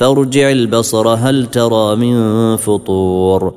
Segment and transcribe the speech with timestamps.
[0.00, 3.54] فارجع البصر هل ترى من فطور.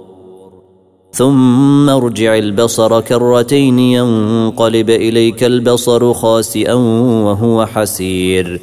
[1.12, 8.62] ثم ارجع البصر كرتين ينقلب إليك البصر خاسئا وهو حسير.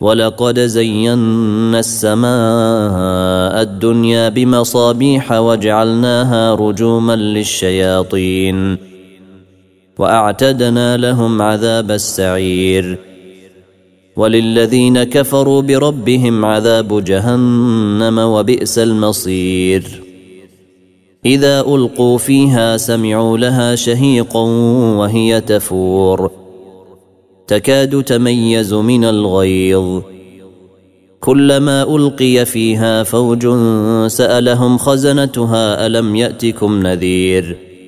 [0.00, 8.78] ولقد زينا السماء الدنيا بمصابيح وجعلناها رجوما للشياطين.
[9.98, 12.98] وأعتدنا لهم عذاب السعير.
[14.16, 20.02] وللذين كفروا بربهم عذاب جهنم وبئس المصير.
[21.26, 24.42] إذا ألقوا فيها سمعوا لها شهيقا
[24.98, 26.30] وهي تفور.
[27.46, 30.02] تكاد تميز من الغيظ.
[31.20, 33.46] كلما ألقي فيها فوج
[34.06, 37.65] سألهم خزنتها ألم يأتكم نذير؟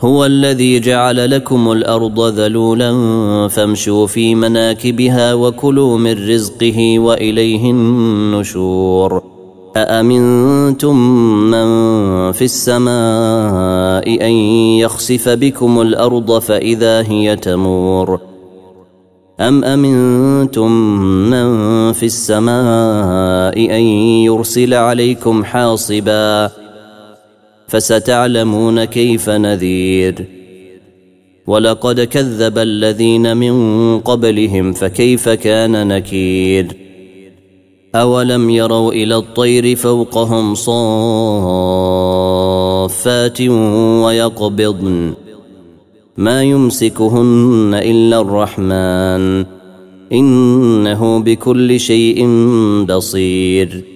[0.00, 2.92] هو الذي جعل لكم الأرض ذلولا
[3.48, 9.22] فامشوا في مناكبها وكلوا من رزقه وإليه النشور.
[9.76, 10.96] أأمنتم
[11.50, 11.66] من
[12.32, 14.32] في السماء أن
[14.80, 18.20] يخسف بكم الأرض فإذا هي تمور؟
[19.40, 20.70] أم أمنتم
[21.30, 23.82] من في السماء أن
[24.24, 26.65] يرسل عليكم حاصبا؟
[27.68, 30.24] فستعلمون كيف نذير.
[31.46, 36.76] ولقد كذب الذين من قبلهم فكيف كان نكير؟
[37.94, 40.70] أولم يروا إلى الطير فوقهم صافات
[44.02, 45.14] ويقبضن.
[46.16, 49.44] ما يمسكهن إلا الرحمن.
[50.12, 52.26] إنه بكل شيء
[52.84, 53.95] بصير.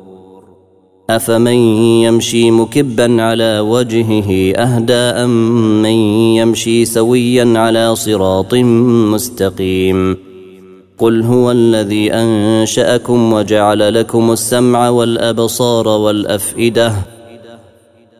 [1.09, 1.53] أفمن
[2.03, 5.95] يمشي مكبا على وجهه أهدى أم من
[6.39, 8.53] يمشي سويا على صراط
[9.13, 10.17] مستقيم
[10.97, 16.93] قل هو الذي أنشأكم وجعل لكم السمع والأبصار والأفئدة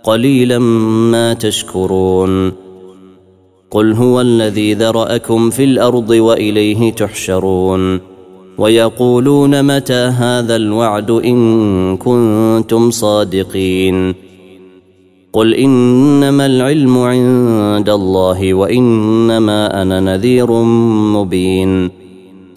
[0.03, 0.59] قليلا
[1.12, 2.52] ما تشكرون
[3.72, 8.10] قل هو الذي ذرأكم في الأرض وإليه تحشرون
[8.57, 14.13] ويقولون متى هذا الوعد إن كنتم صادقين
[15.34, 20.51] قل إنما العلم عند الله وإنما أنا نذير
[21.16, 21.90] مبين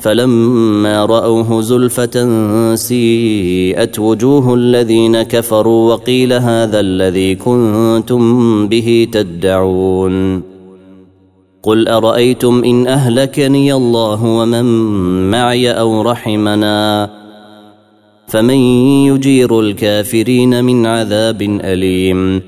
[0.01, 2.17] فلما رأوه زلفة
[2.75, 8.23] سيئت وجوه الذين كفروا وقيل هذا الذي كنتم
[8.69, 10.54] به تدعون
[11.65, 14.65] قل أرأيتم إن أهلكني الله ومن
[15.31, 17.11] معي أو رحمنا
[18.29, 18.55] فمن
[19.09, 22.43] يجير الكافرين من عذاب أليم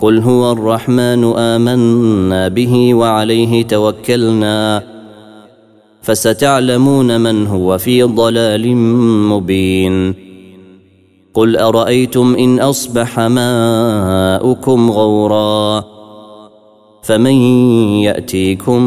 [0.00, 4.82] قل هو الرحمن آمنا به وعليه توكلنا
[6.02, 8.76] فستعلمون من هو في ضلال
[9.28, 10.14] مبين
[11.34, 15.84] قل أرأيتم إن أصبح ماؤكم غورا
[17.10, 17.34] فمن
[18.06, 18.82] يأتيكم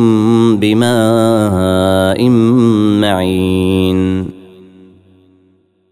[0.59, 2.29] بماء
[3.03, 4.32] معين.